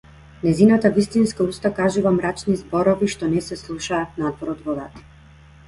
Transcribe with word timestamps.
Нејзината 0.43 0.89
вистинска 0.95 1.47
уста 1.51 1.71
кажува 1.81 2.15
мрачни 2.17 2.57
зборови 2.63 3.13
што 3.17 3.31
не 3.37 3.45
се 3.51 3.61
слушаат 3.63 4.21
надвор 4.25 4.53
од 4.57 4.69
водата. 4.69 5.09